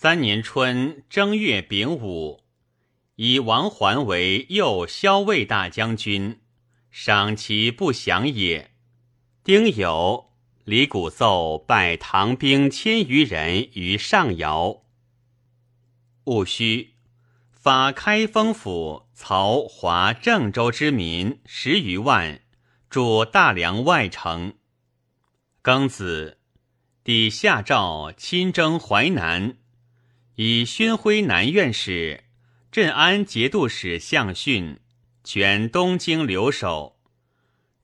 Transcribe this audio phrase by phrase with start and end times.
[0.00, 2.44] 三年春正月丙午，
[3.16, 6.38] 以王桓为右骁卫大将军，
[6.88, 8.70] 赏其不祥也。
[9.42, 10.26] 丁酉，
[10.62, 14.84] 李谷奏拜唐兵千余人于上瑶。
[16.26, 16.94] 戊戌，
[17.50, 22.40] 发开封府曹华郑州之民十余万，
[22.88, 24.54] 驻大梁外城。
[25.60, 26.38] 庚子，
[27.02, 29.56] 帝下诏亲征淮南。
[30.40, 32.22] 以宣徽南院使、
[32.70, 34.78] 镇安节度使向训
[35.24, 36.96] 全东京留守，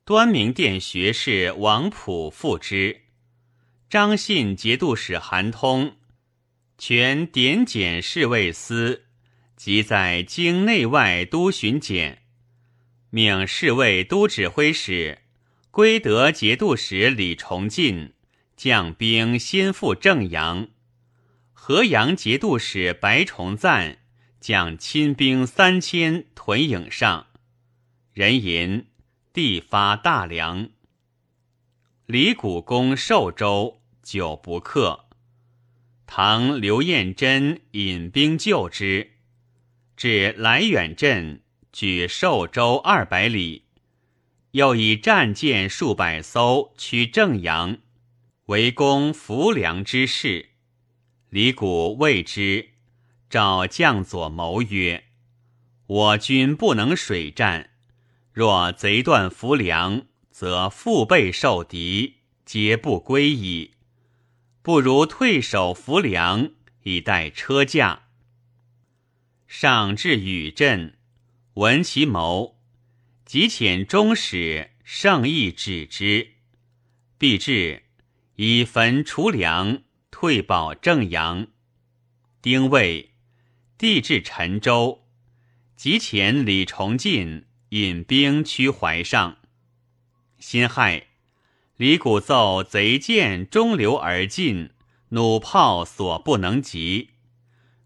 [0.04, 3.00] 端明殿学士王溥副之，
[3.90, 5.96] 张信节度使韩通
[6.78, 9.06] 全典检侍卫司，
[9.56, 12.22] 即在京内外都巡检，
[13.10, 15.18] 命侍卫都指挥使
[15.72, 18.12] 归德节度使李崇进
[18.56, 20.68] 将兵先赴正阳。
[21.66, 23.96] 河阳节度使白崇赞
[24.38, 27.28] 将亲兵三千屯颍上，
[28.12, 28.88] 人吟
[29.32, 30.68] 地发大梁。
[32.04, 35.06] 李谷攻寿州，久不克。
[36.04, 39.12] 唐刘彦珍引兵救之，
[39.96, 41.40] 至来远镇，
[41.72, 43.64] 举寿州二百里，
[44.50, 47.78] 又以战舰数百艘驱正阳，
[48.48, 50.50] 围攻浮梁之势。
[51.34, 52.68] 李谷谓之，
[53.28, 55.06] 召将佐谋曰
[55.86, 57.70] ：“我军不能水战，
[58.32, 63.72] 若贼断浮梁，则腹背受敌，皆不归矣。
[64.62, 66.52] 不如退守浮梁，
[66.84, 68.04] 以待车驾。”
[69.48, 70.96] 上至宇镇，
[71.54, 72.60] 闻其谋，
[73.24, 76.34] 即遣中使圣意止之，
[77.18, 77.82] 必至，
[78.36, 79.82] 以焚除粮。
[80.16, 81.48] 退保正阳，
[82.40, 83.14] 丁未，
[83.76, 85.08] 帝至陈州，
[85.74, 89.38] 即遣李崇进引兵驱淮上。
[90.38, 91.08] 辛亥，
[91.76, 94.70] 李谷奏贼舰中流而进，
[95.08, 97.10] 弩炮所不能及。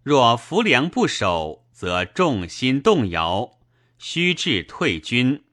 [0.02, 3.58] 若浮梁不守，则众心动摇，
[3.96, 5.44] 须至退军。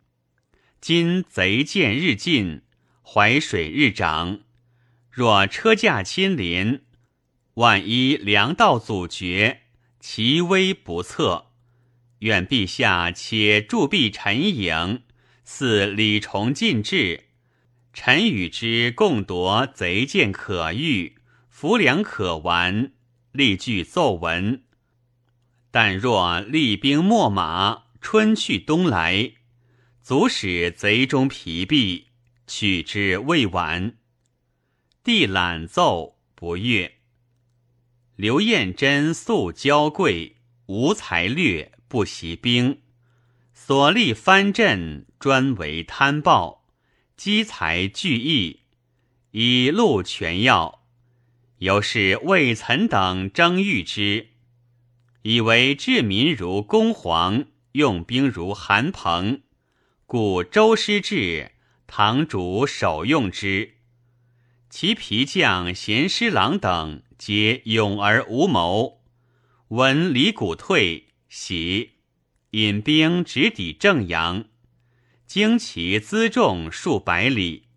[0.81, 2.63] 今贼舰日进，
[3.01, 4.41] 淮水日涨。
[5.15, 6.81] 若车驾亲临，
[7.53, 9.61] 万一粮道阻绝，
[10.01, 11.53] 其危不测。
[12.19, 15.03] 愿陛下且驻避陈营，
[15.45, 17.27] 似李崇进至，
[17.93, 21.15] 臣与之共夺贼舰可遇，
[21.47, 22.91] 浮粮可完，
[23.31, 24.63] 立具奏闻。
[25.71, 29.31] 但若厉兵秣马，春去冬来，
[30.01, 32.07] 足使贼中疲弊，
[32.45, 33.95] 取之未晚。
[35.05, 36.95] 帝览奏不悦。
[38.15, 42.81] 刘彦珍素娇贵，无才略，不习兵，
[43.53, 46.65] 所立藩镇，专为贪暴，
[47.15, 48.61] 积财聚义，
[49.29, 50.87] 以戮权要。
[51.59, 54.29] 由是魏岑等争遇之，
[55.21, 59.43] 以为治民如公黄，用兵如韩彭，
[60.07, 61.51] 故周师至，
[61.85, 63.74] 堂主首用之。
[64.77, 68.99] 其皮将贤师郎等皆勇而无谋，
[69.69, 71.91] 闻李谷退，喜，
[72.49, 74.43] 引兵直抵正阳，
[75.25, 77.67] 经其辎重数百里。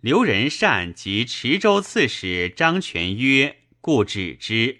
[0.00, 4.78] 刘仁善及池州刺史张全曰：“故止之。”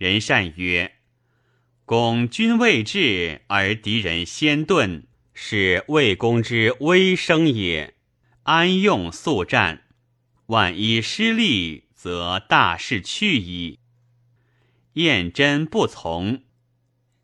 [0.00, 0.92] 仁善曰
[1.84, 5.02] ：“公军未至，而敌人先遁，
[5.34, 7.92] 是魏公之威声也，
[8.44, 9.80] 安用速战？”
[10.46, 13.78] 万一失利，则大事去矣。
[14.94, 16.42] 燕真不从，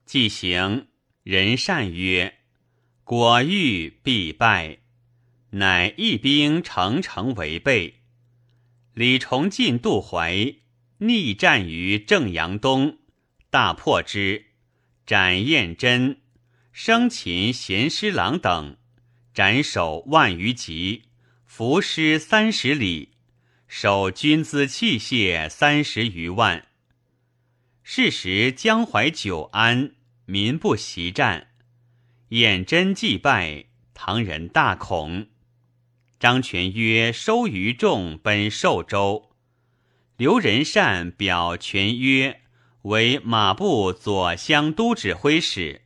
[0.05, 0.89] 既行，
[1.23, 2.39] 人善曰
[3.05, 4.79] ：“果欲必败。”
[5.53, 8.03] 乃一兵乘城为备。
[8.93, 10.57] 李崇进渡淮，
[10.99, 12.99] 逆战于正阳东，
[13.49, 14.47] 大破之，
[15.07, 16.21] 斩燕真、
[16.71, 18.77] 生擒贤师郎等，
[19.33, 21.05] 斩首万余级，
[21.59, 23.15] 伏尸三十里。
[23.67, 26.69] 守军资器械三十余万。
[27.83, 31.49] 是时江淮久安，民不习战。
[32.29, 35.27] 眼真既败，唐人大恐。
[36.21, 39.33] 张全曰：“收余众奔寿州。”
[40.17, 42.43] 刘仁善表全曰
[42.83, 45.83] ：“为马步左乡都指挥使。”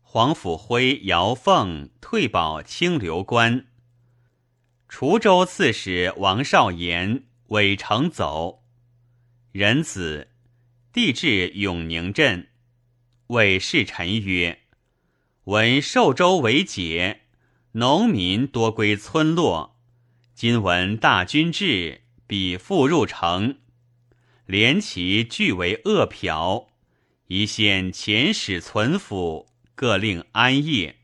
[0.00, 3.66] 黄甫辉、姚凤退保清流关。
[4.88, 8.64] 滁州刺史王少言伪城走，
[9.52, 10.28] 壬子，
[10.92, 12.48] 帝至永宁镇，
[13.28, 14.60] 谓侍臣曰
[15.44, 17.20] ：“闻寿州为解，
[17.72, 19.78] 农民多归村落。
[20.34, 23.58] 今闻大军至，彼复入城，
[24.46, 26.68] 连其俱为恶殍。
[27.26, 30.96] 宜先遣使存府，各令安业。”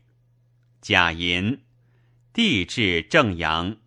[0.81, 1.61] 贾银，
[2.35, 3.77] 帝至正阳，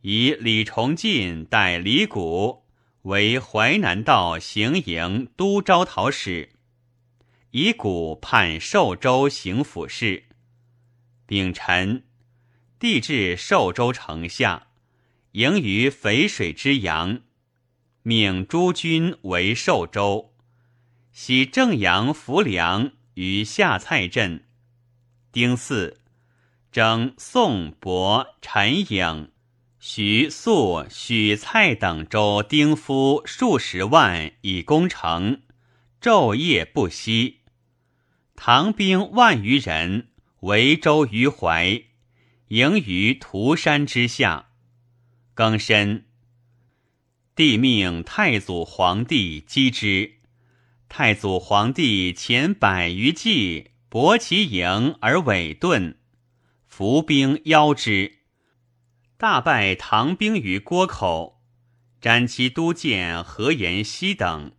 [0.00, 2.64] 以李崇进代李谷。
[3.02, 6.48] 为淮南道行营都招讨使，
[7.52, 10.24] 以古判寿州行府事。
[11.24, 12.02] 丙辰，
[12.80, 14.66] 帝至寿州城下，
[15.30, 17.20] 迎于淝水之阳，
[18.02, 20.34] 命诸军为寿州。
[21.12, 24.48] 徙正阳浮梁于下蔡镇。
[25.30, 25.96] 丁巳，
[26.70, 29.30] 征宋伯陈颖。
[29.80, 35.42] 徐素、许蔡等州丁夫数十万以攻城，
[36.00, 37.42] 昼夜不息。
[38.34, 40.08] 唐兵万余人
[40.40, 41.84] 围州于淮，
[42.48, 44.48] 营于涂山之下。
[45.34, 46.06] 更深，
[47.36, 50.14] 帝命太祖皇帝击之。
[50.88, 55.97] 太祖皇帝遣百余骑搏其营而尾遁，
[56.78, 58.18] 伏兵邀之。
[59.16, 61.42] 大败唐兵于郭口，
[62.00, 64.52] 斩其都监何延熙等，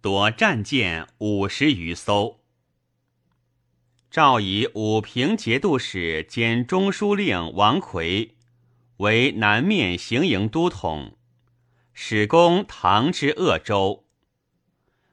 [0.00, 2.40] 夺战舰五十余艘。
[4.10, 8.36] 诏以武平节度使兼中书令王奎
[8.96, 11.18] 为南面行营都统，
[11.92, 14.06] 使攻唐之鄂州。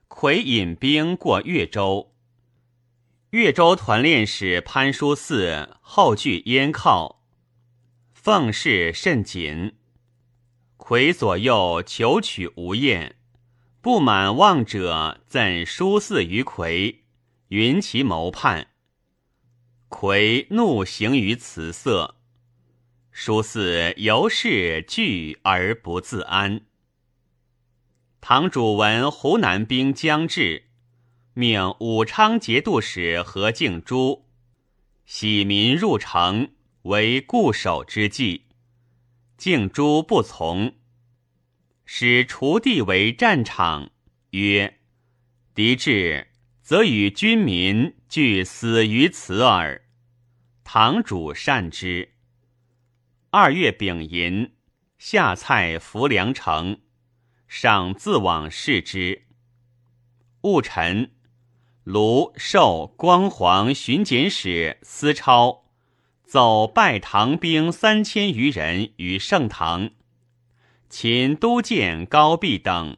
[0.07, 2.14] 奎引兵过越州，
[3.35, 7.21] 越州团练使潘叔嗣后据燕靠。
[8.13, 9.73] 奉事甚谨，
[10.77, 13.17] 魁左右求取无厌，
[13.81, 17.03] 不满望者赠书嗣于魁，
[17.49, 18.67] 云其谋叛。
[19.89, 22.15] 魁怒行于辞色，
[23.11, 26.61] 书嗣由是惧而不自安。
[28.21, 30.69] 堂主闻湖南兵将至，
[31.35, 34.25] 命武昌节度使何敬珠
[35.05, 36.49] 喜民入城。
[36.85, 38.43] 为固守之计，
[39.37, 40.75] 敬珠不从，
[41.83, 43.89] 使锄地为战场，
[44.29, 44.81] 曰
[45.55, 46.27] ：“敌至，
[46.61, 49.81] 则与军民俱死于此耳。”
[50.63, 52.13] 堂主善之。
[53.31, 54.53] 二月丙寅，
[54.99, 56.81] 下蔡浮梁城，
[57.47, 59.25] 上自往视之。
[60.41, 61.15] 戊辰，
[61.85, 65.65] 卢寿光黄巡检使司超。
[66.25, 69.91] 走拜唐兵三千余人于盛唐，
[70.89, 72.97] 秦都监高壁等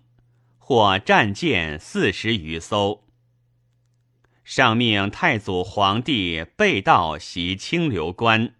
[0.57, 3.03] 获战舰四十余艘。
[4.45, 8.55] 上命太祖皇帝被盗袭清流关，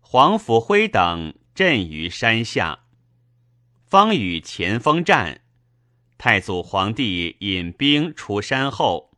[0.00, 2.80] 黄甫辉等阵于山下，
[3.84, 5.42] 方与前锋战。
[6.18, 9.15] 太祖皇帝引兵出山后，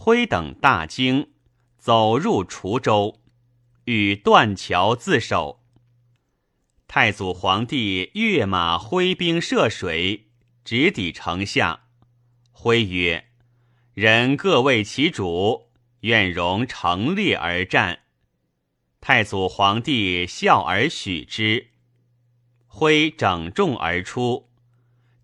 [0.00, 1.32] 辉等大惊，
[1.76, 3.20] 走入滁州。
[3.84, 5.64] 与断桥自守。
[6.86, 10.28] 太祖皇帝跃马挥兵涉水，
[10.64, 11.80] 直抵城下。
[12.52, 13.26] 徽曰
[13.92, 15.70] ：“人各为其主，
[16.00, 18.02] 愿容城列而战。”
[19.02, 21.72] 太祖皇帝笑而许之。
[22.68, 24.48] 徽整众而出。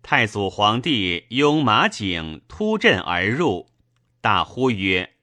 [0.03, 3.69] 太祖皇帝拥马颈突阵而入，
[4.25, 5.17] 大呼曰：“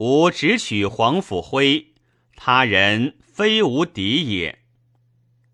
[0.00, 1.92] 吾只取黄甫辉。”
[2.34, 4.60] 他人非无敌也。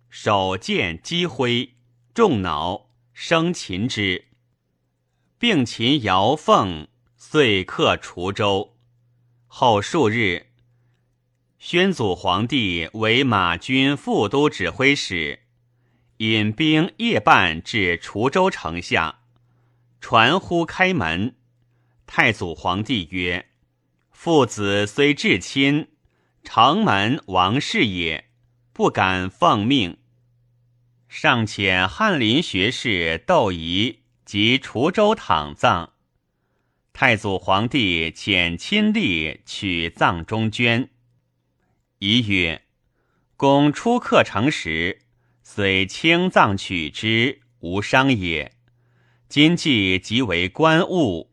[0.08, 1.74] 手剑击挥，
[2.14, 4.26] 众恼，生擒之，
[5.40, 8.76] 并擒姚凤，遂克滁州。
[9.48, 10.46] 后数日，
[11.58, 15.40] 宣祖皇帝为马军副都指挥使，
[16.18, 19.22] 引兵夜半至滁州城下，
[20.00, 21.34] 传呼开门。
[22.10, 23.50] 太祖皇帝曰
[24.10, 25.88] ：“父子虽至亲。”
[26.42, 28.30] 城门王室也，
[28.72, 29.98] 不敢奉命。
[31.06, 35.92] 尚遣翰林学士窦仪及滁州躺葬。
[36.94, 40.88] 太祖皇帝遣亲吏取葬中捐。
[41.98, 42.62] 仪曰
[43.36, 45.02] ：“公出客城时，
[45.42, 48.52] 虽轻葬取之，无伤也。
[49.28, 51.30] 今既即为官物，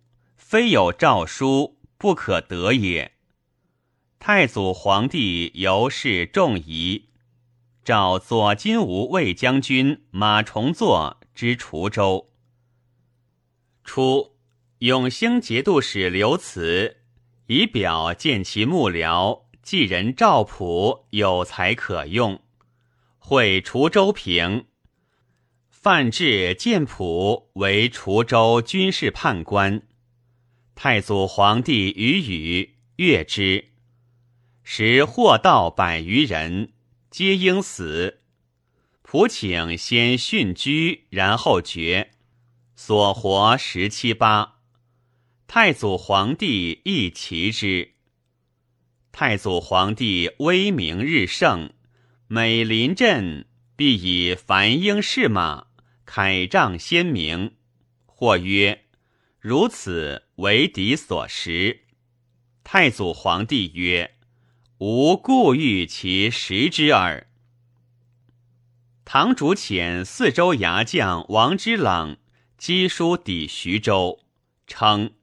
[0.56, 3.12] 非有诏书，不可得也。”
[4.20, 7.10] 太祖皇帝尤是重疑，
[7.84, 12.30] 召左金吾卫将军马崇作之滁州。
[13.84, 14.38] 初，
[14.78, 17.00] 永兴节度使刘慈
[17.48, 22.40] 以表见其幕僚继人赵普有才可用，
[23.20, 24.68] 会滁州平。
[25.70, 29.82] 范质建普为滁州军事判官。
[30.76, 33.70] 太祖皇帝与语悦之，
[34.62, 36.74] 时获道百余人，
[37.10, 38.20] 皆应死。
[39.02, 42.12] 普请先殉居，然后决。
[42.76, 44.56] 所活十七八。
[45.48, 47.94] 太祖皇帝亦齐之。
[49.14, 51.72] 太祖皇帝威名日盛，
[52.28, 55.68] 每临阵必以繁英士马，
[56.06, 57.54] 铠仗鲜明。
[58.06, 58.85] 或曰
[59.48, 61.84] ：“如此。”为敌所食。
[62.64, 64.16] 太祖皇帝曰
[64.80, 67.28] ：“吾故欲其食之耳。”
[69.06, 72.18] 唐主遣四州牙将王之朗
[72.60, 74.20] 赍书抵徐州，
[74.68, 75.14] 称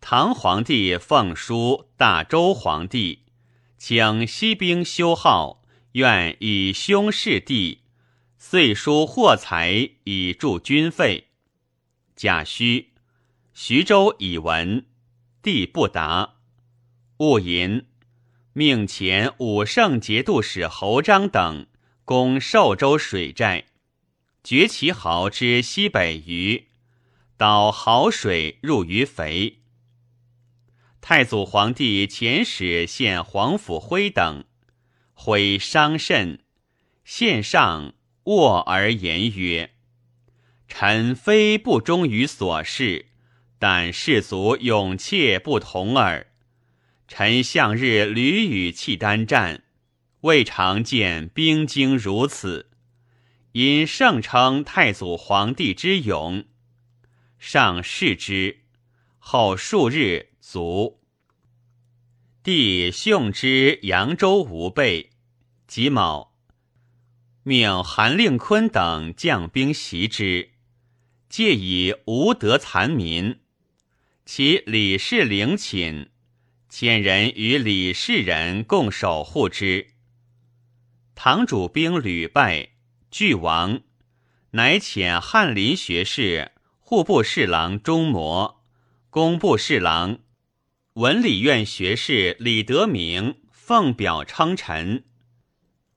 [0.00, 3.24] 唐皇帝奉书大周皇帝，
[3.78, 7.80] 请西兵修号，愿以兄弑弟，
[8.38, 11.28] 遂书货财以助军费。
[12.14, 12.89] 贾诩。
[13.62, 14.86] 徐州已闻，
[15.42, 16.36] 帝不答。
[17.18, 17.88] 戊寅，
[18.54, 21.66] 命前武圣节度使侯章等
[22.06, 23.66] 攻寿州水寨，
[24.42, 26.68] 掘其壕之西北隅，
[27.36, 29.58] 导濠水入于肥。
[31.02, 34.44] 太祖皇帝遣使献皇甫辉等，
[35.12, 36.42] 辉伤甚，
[37.04, 37.92] 献上
[38.24, 39.74] 卧而言曰
[40.66, 43.08] ：“臣非不忠于所事。”
[43.60, 46.28] 但士卒勇怯不同耳。
[47.06, 49.64] 臣向日屡与契丹战，
[50.22, 52.70] 未尝见兵精如此。
[53.52, 56.44] 因盛称太祖皇帝之勇，
[57.38, 58.60] 上视之，
[59.18, 61.02] 后数日卒。
[62.42, 65.10] 帝训之扬州无备，
[65.66, 66.32] 己卯，
[67.42, 70.52] 命韩令坤等将兵袭之，
[71.28, 73.40] 借以无德残民。
[74.32, 76.08] 其李氏陵寝，
[76.70, 79.88] 遣人与李氏人共守护之。
[81.16, 82.68] 唐主兵屡败，
[83.10, 83.80] 俱亡，
[84.52, 88.62] 乃遣翰林学士、户部侍郎钟模、
[89.10, 90.20] 工部侍郎、
[90.92, 95.06] 文理院学士李德明奉表称臣，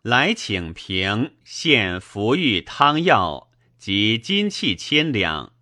[0.01, 5.53] 来请平献服御汤药及金器千两，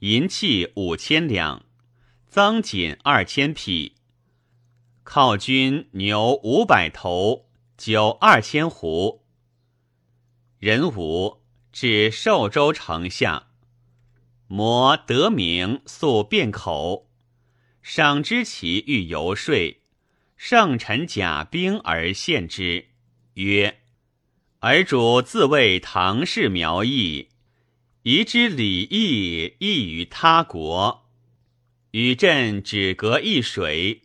[0.00, 1.65] 银器五千两。
[2.36, 3.94] 增锦二千匹，
[5.06, 7.46] 犒军牛五百头，
[7.78, 9.24] 酒二千壶。
[10.58, 11.40] 人武
[11.72, 13.46] 至寿州城下，
[14.48, 17.08] 摩得名素便口，
[17.80, 19.80] 赏之其欲游说，
[20.36, 22.88] 圣臣甲兵而献之，
[23.32, 23.80] 曰
[24.60, 27.30] ：“尔主自谓唐氏苗裔，
[28.02, 31.04] 宜之礼义异于他国。”
[31.96, 34.02] 与朕只隔一水，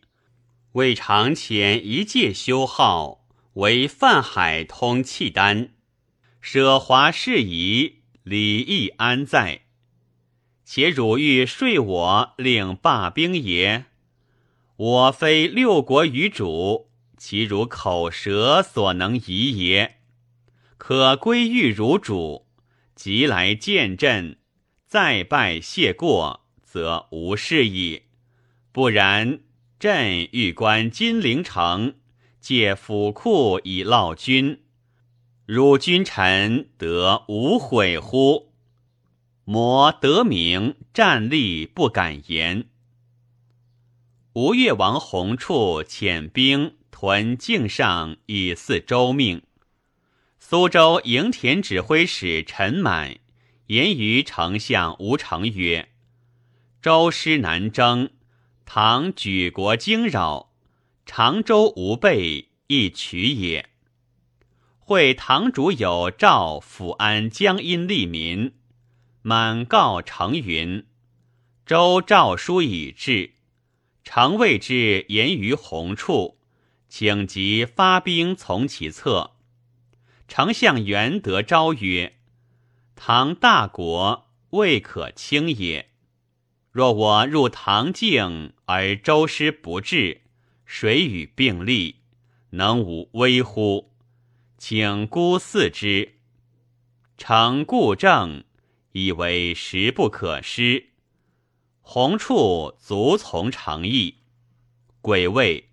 [0.71, 5.71] 未尝遣一介修好，为泛海通契丹，
[6.39, 9.63] 舍华事宜，礼义安在？
[10.63, 13.87] 且汝欲睡我，令罢兵也？
[14.77, 19.97] 我非六国余主，其如口舌所能移也？
[20.77, 22.47] 可归于汝主，
[22.95, 24.37] 即来见朕，
[24.87, 26.40] 再拜谢过。
[26.71, 28.03] 则无事矣。
[28.71, 29.41] 不然，
[29.77, 31.95] 朕欲观金陵城，
[32.39, 34.61] 借府库以劳君，
[35.45, 38.53] 汝君臣得无悔乎？
[39.43, 42.69] 摩得名，战立不敢言。
[44.31, 49.41] 吴越王弘处遣兵屯境上，以四周命。
[50.39, 53.17] 苏州营田指挥使陈满
[53.67, 55.90] 言于丞相吴成曰。
[56.81, 58.09] 周师南征，
[58.65, 60.51] 唐举国惊扰，
[61.05, 63.69] 常州无备，亦取也。
[64.79, 68.55] 会唐主有诏抚安江阴利民，
[69.21, 70.87] 满告成云：
[71.67, 73.33] 周诏书已至，
[74.03, 76.39] 诚谓之言于鸿处，
[76.89, 79.33] 请即发兵从其侧。
[80.27, 82.17] 丞相元德昭曰：
[82.95, 85.90] 唐大国，未可轻也。
[86.71, 90.21] 若我入唐境而周师不至，
[90.65, 91.97] 谁与并立，
[92.51, 93.91] 能无危乎？
[94.57, 96.13] 请孤四之。
[97.17, 98.45] 诚故正，
[98.93, 100.91] 以为时不可失。
[101.81, 104.19] 弘处卒从成邑。
[105.01, 105.71] 癸未，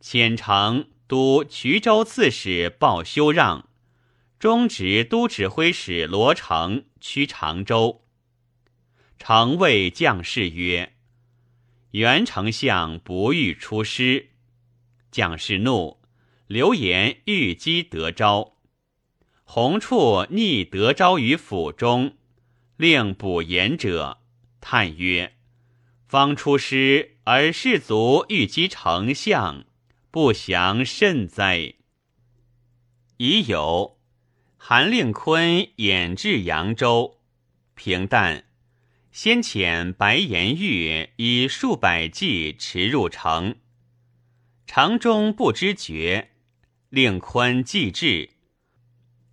[0.00, 3.68] 遣城都衢州刺史鲍修让，
[4.38, 8.04] 中直都指挥使罗成趋常州。
[9.18, 10.94] 常谓将士曰
[11.92, 14.30] ：“袁丞相不欲出师。”
[15.10, 16.00] 将士怒，
[16.46, 18.54] 流言欲击德昭。
[19.44, 22.16] 弘处逆德昭于府中，
[22.76, 24.18] 令补言者，
[24.60, 25.34] 叹曰
[26.06, 29.64] ：“方出师而士卒欲击丞相，
[30.10, 31.74] 不祥甚哉！”
[33.16, 33.98] 已有
[34.56, 37.20] 韩令坤演至扬州，
[37.74, 38.44] 平淡。
[39.20, 43.56] 先遣白颜玉以数百骑驰入城，
[44.64, 46.30] 城中不知觉，
[46.88, 48.30] 令坤既至，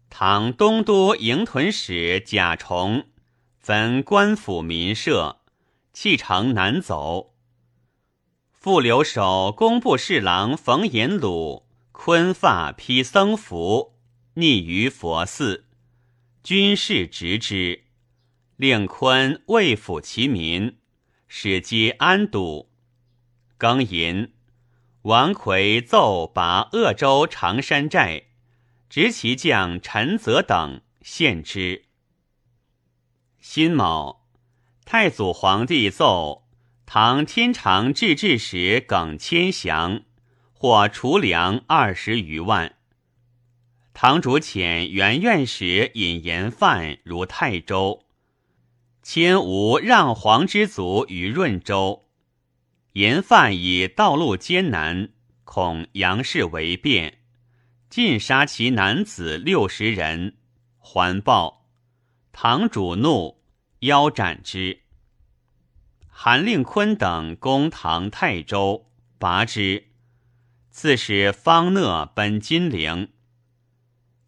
[0.10, 3.06] 唐东都营屯使贾崇
[3.60, 5.42] 焚官府民舍，
[5.94, 7.36] 弃城南走。
[8.52, 13.94] 副留守工部侍郎冯延鲁坤发披僧服，
[14.34, 15.68] 匿于佛寺，
[16.42, 17.85] 军士执之。
[18.58, 20.78] 令坤未抚其民，
[21.28, 22.72] 使皆安堵。
[23.60, 24.32] 庚寅，
[25.02, 28.28] 王奎奏拔鄂州长山寨，
[28.90, 31.84] 执其将陈泽等献之。
[33.42, 34.26] 辛卯，
[34.86, 36.48] 太祖皇帝奏
[36.86, 40.04] 唐天长制置使耿千祥
[40.54, 42.78] 获储粮二十余万。
[43.94, 48.05] 唐主遣元院使引盐贩如泰州。
[49.06, 52.08] 迁吴让黄之族于润州，
[52.94, 55.10] 盐贩以道路艰难，
[55.44, 57.20] 恐杨氏为变，
[57.88, 60.38] 尽杀其男子六十人，
[60.80, 61.68] 还报。
[62.32, 63.44] 堂主怒，
[63.82, 64.82] 腰斩之。
[66.08, 68.88] 韩令坤等攻唐泰州，
[69.20, 69.86] 拔之。
[70.72, 73.10] 刺史方讷奔金陵。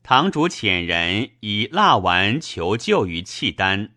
[0.03, 3.95] 堂主遣人以蜡丸求救于契丹。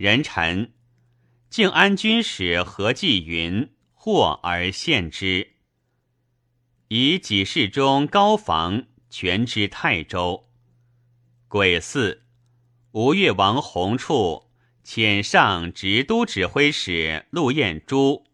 [0.00, 0.72] 人臣，
[1.50, 5.48] 靖安军使何继云获而献之，
[6.88, 10.48] 以己事中高房全知泰州。
[11.48, 12.22] 癸巳，
[12.92, 14.48] 吴越王弘处
[14.82, 18.24] 遣上直都指挥使陆彦珠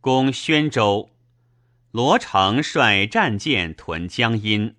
[0.00, 1.10] 攻宣州，
[1.92, 4.74] 罗成率战舰屯江阴。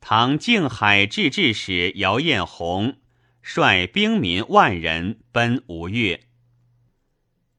[0.00, 2.96] 唐靖海制置使姚彦宏。
[3.46, 6.18] 率兵民万人奔吴越。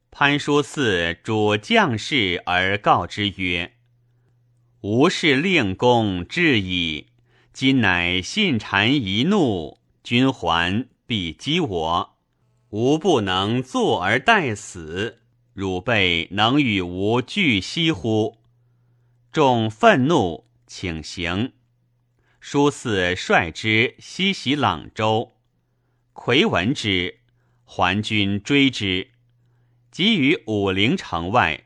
[0.10, 3.74] 潘叔嗣主将士而告之曰
[4.82, 7.10] ：“吾是令公至矣，
[7.54, 12.18] 今乃信谗一怒，君还必击我，
[12.70, 15.22] 吾不能坐而待死。
[15.54, 18.40] 汝辈能与吾俱息乎？”
[19.32, 21.54] 众愤怒，请行。
[22.40, 25.35] 叔嗣率之西袭朗州。
[26.18, 27.20] 魁闻之，
[27.66, 29.10] 还军追之，
[29.92, 31.66] 及于武陵城外，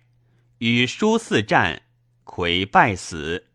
[0.58, 1.84] 与叔嗣战，
[2.24, 3.46] 魁败死。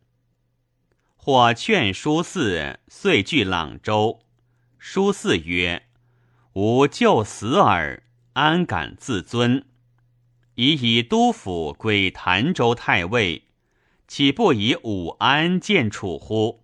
[1.17, 4.21] 或劝叔嗣遂据朗州。
[4.79, 5.89] 叔嗣曰
[6.55, 8.05] ：“吾就死耳，
[8.35, 9.67] 安敢自尊？
[10.55, 13.43] 已以都府归潭州太尉，
[14.07, 16.63] 岂不以武安见楚乎？”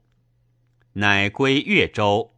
[0.94, 2.36] 乃归越州。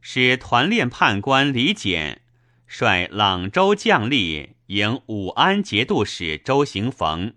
[0.00, 2.22] 使团练判官李简
[2.66, 7.34] 率朗州将吏迎武安节度使周行逢，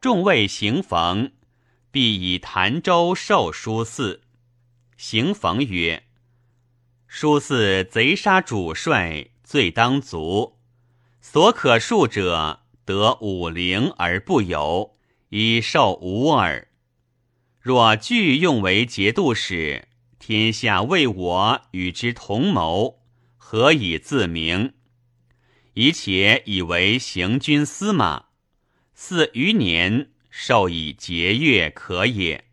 [0.00, 1.32] 众谓行逢
[1.90, 4.22] 必以潭州授书寺。
[4.96, 6.04] 行逢曰
[7.06, 10.58] ：“书寺贼杀主帅，罪当足。
[11.20, 14.96] 所可恕者，得武陵而不有，
[15.30, 16.68] 以受吾耳。
[17.60, 19.87] 若拒用为节度使。”
[20.30, 23.00] 天下为我与之同谋，
[23.38, 24.74] 何以自明？
[25.72, 28.26] 以且以为行军司马，
[28.92, 32.44] 四余年授以节钺可也。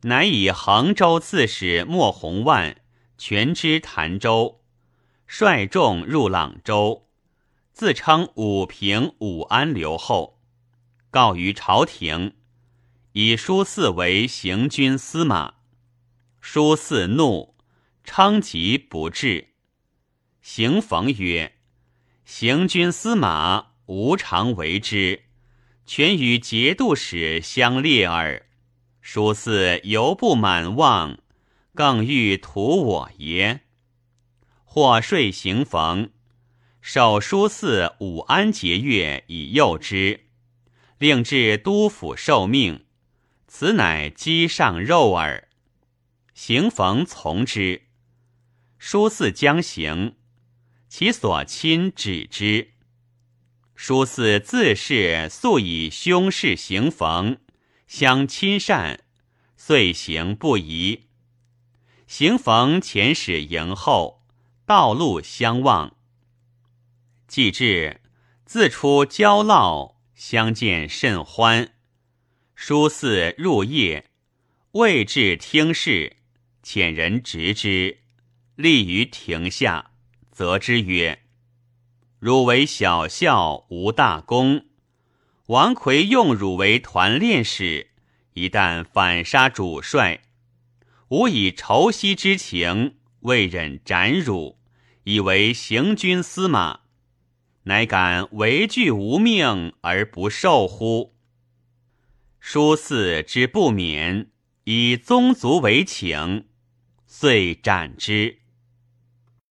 [0.00, 2.80] 乃以衡州刺史莫弘万
[3.16, 4.64] 全知潭州，
[5.28, 7.06] 率众入朗州，
[7.72, 10.40] 自称武平武安留后，
[11.12, 12.34] 告于朝廷，
[13.12, 15.59] 以书四为行军司马。
[16.40, 17.54] 叔嗣怒，
[18.02, 19.48] 称疾不至。
[20.40, 21.52] 行逢曰
[22.24, 25.24] ：“行军司马无常为之，
[25.84, 28.46] 全与节度使相列耳。
[29.02, 31.18] 叔嗣犹不满望，
[31.74, 33.60] 更欲图我耶？”
[34.64, 36.10] 或说行逢，
[36.80, 40.26] 守书嗣武安节钺以诱之，
[40.98, 42.86] 令至都府受命。
[43.46, 45.48] 此乃机上肉耳。
[46.42, 47.82] 行逢从之。
[48.78, 50.16] 书嗣将行，
[50.88, 52.70] 其所亲止之。
[53.74, 57.36] 书嗣自是素以兄事行逢，
[57.86, 59.04] 相亲善，
[59.58, 61.08] 遂行不疑。
[62.06, 64.22] 行逢前使迎后，
[64.64, 65.94] 道路相望。
[67.28, 68.00] 既至，
[68.46, 71.74] 自出交烙，相见甚欢。
[72.54, 74.10] 书嗣入夜，
[74.72, 76.16] 未至听事，
[76.62, 77.98] 遣人执之。
[78.56, 79.92] 立于庭下，
[80.30, 81.22] 责之曰
[82.20, 84.66] ：“汝为小校，无大功。
[85.46, 87.90] 王魁用汝为团练使，
[88.34, 90.20] 一旦反杀主帅，
[91.08, 94.58] 吾以仇息之情，未忍斩汝，
[95.04, 96.80] 以为行军司马，
[97.62, 101.14] 乃敢违拒无命而不受乎？”
[102.38, 104.30] 书嗣之不免，
[104.64, 106.46] 以宗族为请，
[107.20, 108.39] 遂斩之。